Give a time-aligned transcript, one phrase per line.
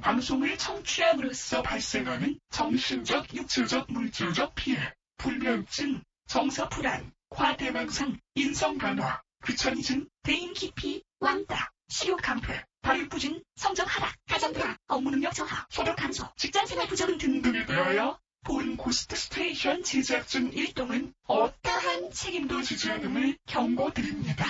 [0.00, 10.52] 방송을 청취함으로써 발생하는 정신적, 육체적, 물질적 피해, 불면증, 정서 불안, 과대망상, 인성 변화, 귀차니즘, 대인
[10.52, 16.66] 기피, 왕따, 식욕 감퇴, 발육 부진, 성적 하락, 가정불화, 업무 능력 저하, 소득 감소, 직장
[16.66, 24.46] 생활 부적응 등등에 대하여 본 Ghost Station 제작진 일동은 어떠한 책임도 지지 않음을 경고드립니다.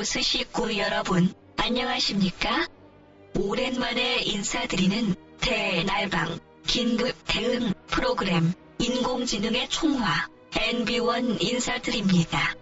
[0.00, 2.66] 고스 식구 여러분, 안녕하십니까?
[3.38, 12.54] 오랜만에 인사드리는 대날방 긴급 대응 프로그램 인공지능의 총화 NB1 인사드립니다.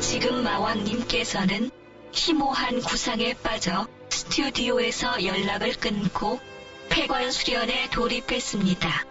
[0.00, 1.70] 지금 마왕님께서는
[2.10, 3.86] 희모한 구상에 빠져
[4.30, 6.38] 스튜디오에서 연락을 끊고
[6.88, 9.04] 폐관 수련에 돌입했습니다.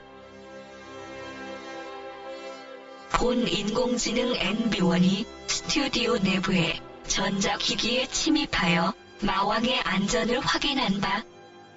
[3.11, 11.21] 본 인공지능 NB1이 스튜디오 내부에 전자기기에 침입하여 마왕의 안전을 확인한 바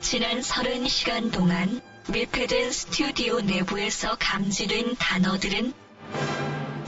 [0.01, 5.73] 지난 30시간 동안 밀폐된 스튜디오 내부에서 감지된 단어들은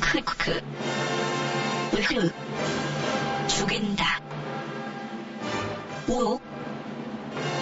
[0.00, 0.62] 크크,
[1.94, 2.30] 으흐,
[3.48, 4.23] 죽인다.
[6.08, 6.38] 오,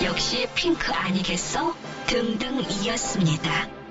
[0.02, 1.74] 역시 핑크 아니겠어?
[2.06, 3.81] 등등이었습니다.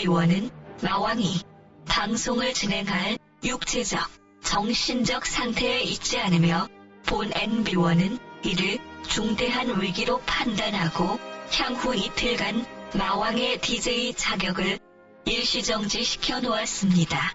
[0.00, 0.50] NB1은
[0.82, 1.42] 마왕이
[1.86, 4.00] 방송을 진행할 육체적,
[4.42, 6.68] 정신적 상태에 있지 않으며
[7.06, 11.18] 본 NB1은 이를 중대한 위기로 판단하고
[11.52, 14.78] 향후 이틀간 마왕의 DJ 자격을
[15.26, 17.34] 일시정지시켜 놓았습니다.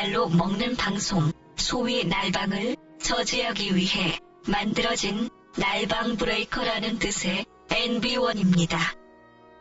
[0.00, 4.18] 날로 먹는 방송, 소위 날방을 저지하기 위해
[4.48, 5.28] 만들어진
[5.58, 8.78] 날방 breaker라는 뜻의 NB1입니다.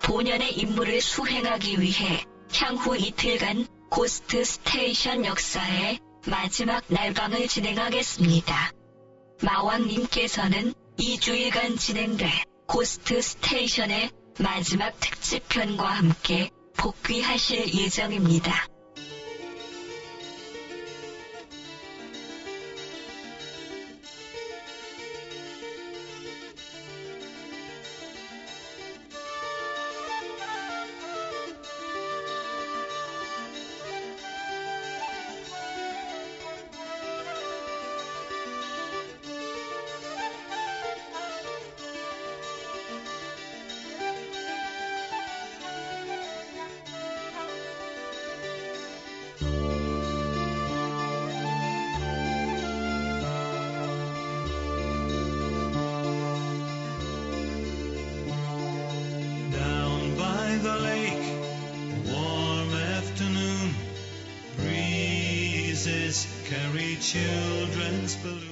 [0.02, 2.24] 본연의 임무를 수행하기 위해
[2.56, 8.72] 향후 이틀간 Ghost Station 역사의 마지막 날방을 진행하겠습니다.
[9.44, 12.30] 마왕님께서는 2주일간 진행될
[12.66, 18.79] Ghost Station의 마지막 특집편과 함께 복귀하실 예정입니다.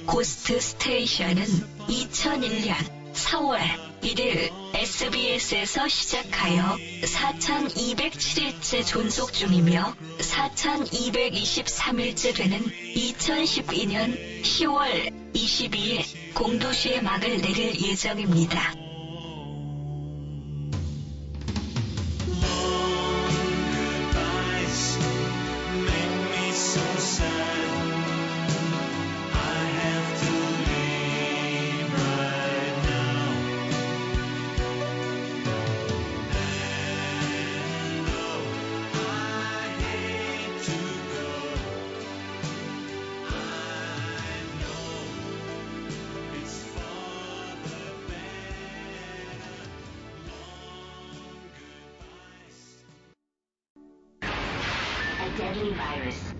[0.06, 1.44] 고스트 스테이션은
[1.88, 2.74] 2001년
[3.12, 3.58] 4월
[4.00, 18.87] 1일 SBS에서 시작하여 4,207일째 존속 중이며 4,223일째 되는 2012년 10월 22일 공도시에 막을 내릴 예정입니다.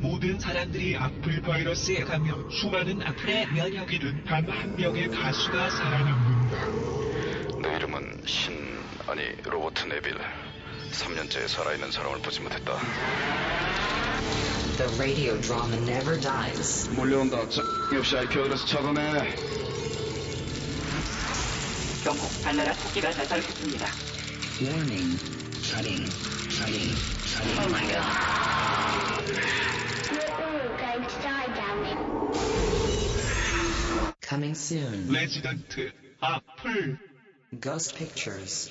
[0.00, 6.66] 모든 사람들이 악플 바이러스에 감염, 수많은 악플의 면역이 된 단 한 명의 가수가 살아남는다.
[7.62, 10.16] 내 이름은 신 아니 로버트 네빌
[10.93, 12.78] 3년째 살아있는 사람을 보지 못했다
[14.76, 16.88] The radio drama never dies.
[16.90, 17.62] 몰려온다 저
[17.94, 19.34] 역시 IP가 그래서 차단해
[22.05, 23.87] 경고, 발나라 토끼가 자살했습니다.
[24.62, 25.19] Warning.
[25.62, 26.08] Shutting.
[27.58, 28.57] Oh my god.
[30.11, 31.99] We're all going to die down there.
[34.20, 35.12] Coming soon.
[35.12, 36.99] 레지던트, 악플.
[37.61, 38.70] Ghost Pictures.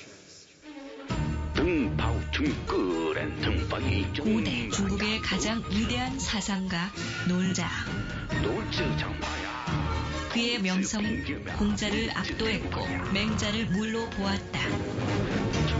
[4.22, 6.90] 고대 중국의 가장 위대한 사상가
[7.28, 7.68] 놀자.
[10.32, 14.60] 그의 명성은 공자를 압도했고 맹자를 물로 보았다.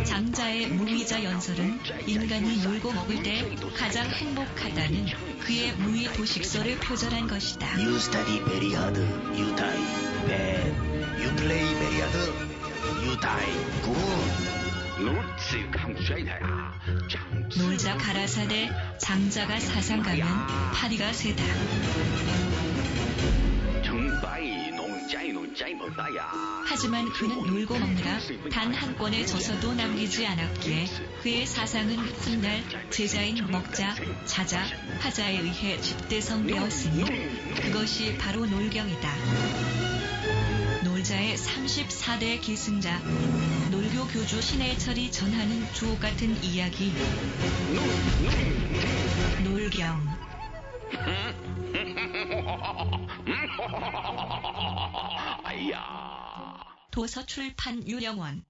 [0.04, 5.06] 장자의 무위자 연설은 인간이 놀고 먹을 때 가장 행복하다는
[5.40, 7.78] 그의 무위 도식설을 표절한 것이다.
[7.78, 9.00] You study very hard,
[9.34, 9.84] you die
[10.26, 10.72] bad.
[11.20, 12.32] You play very hard,
[13.04, 13.52] you die
[13.82, 14.58] good.
[17.56, 18.68] 놀자 가라사대
[18.98, 20.26] 장자가 사상 가면
[20.74, 21.44] 파리가 세다.
[26.66, 28.18] 하지만 그는 놀고 먹느라
[28.52, 30.86] 단 한 권의 저서도 남기지 않았기에
[31.22, 34.64] 그의 사상은 훗날 제자인 먹자, 자자,
[35.00, 37.04] 하자에 의해 집대성되었으니
[37.62, 39.12] 그것이 바로 놀경이다.
[40.84, 43.00] 놀자의 34대 계승자,
[43.72, 46.92] 놀교 교주 신해철이 전하는 주옥 같은 이야기.
[49.42, 50.16] 놀경.
[56.90, 58.44] 도서 출판 유령원.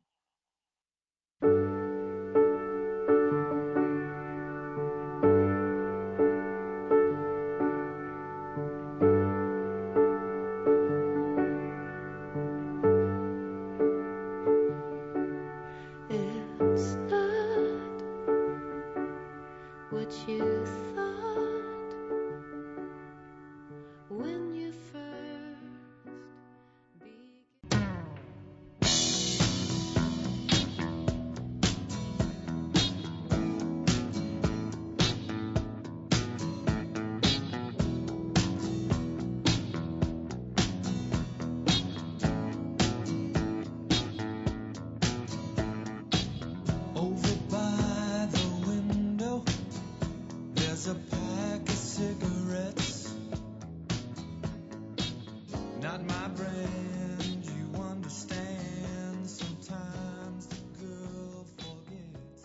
[56.06, 59.28] My brand, you understand.
[59.28, 62.44] Sometimes the girl forgets.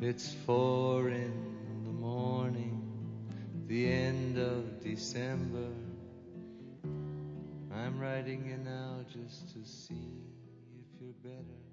[0.00, 1.32] It's four in
[1.84, 2.80] the morning,
[3.66, 5.68] the end of December.
[7.76, 10.22] I'm writing you now just to see
[10.80, 11.65] if you're better.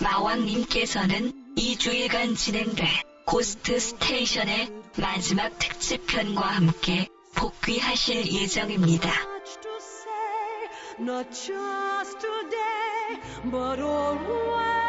[0.00, 2.86] 마왕님께서는 2주일간 진행돼
[3.26, 9.10] 고스트 스테이션의 마지막 특집편과 함께 복귀하실 예정입니다.
[9.10, 14.83] much to say, not just today, but always.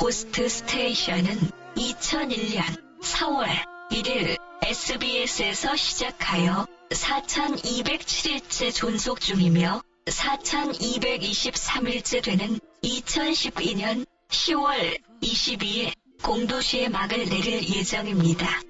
[0.00, 1.38] 고스트 스테이션은
[1.76, 2.62] 2001년
[3.02, 3.46] 4월
[3.90, 15.92] 1일 SBS에서 시작하여 4,207일째 존속 중이며 4,223일째 되는 2012년 10월 22일
[16.22, 18.69] 공도시에 막을 내릴 예정입니다.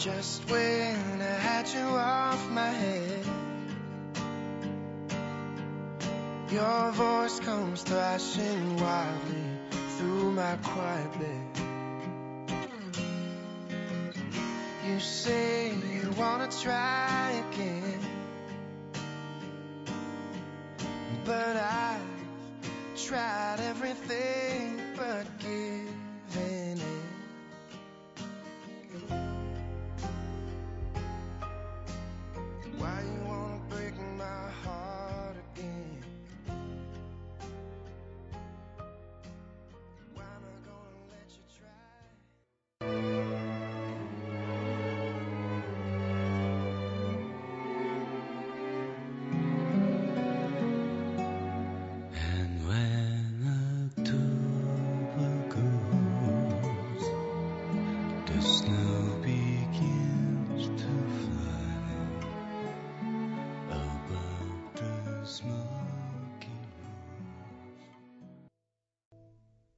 [0.00, 3.26] Just when I had you off my head,
[6.50, 9.44] your voice comes thrashing wildly
[9.98, 11.60] through my quiet bed.
[14.88, 18.00] You say you wanna try again,
[21.26, 24.39] but I've tried everything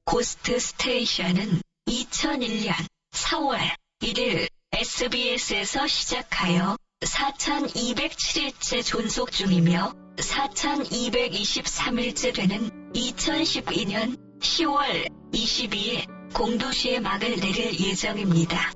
[0.05, 2.73] 고스트 스테이션은 2001년
[3.11, 3.57] 4월
[4.01, 18.73] 1일 SBS에서 시작하여 4,207일째 존속 중이며 4,223일째 되는 2012년 10월 22일 공도시에 막을 내릴 예정입니다.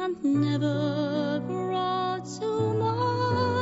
[0.00, 3.59] And never brought to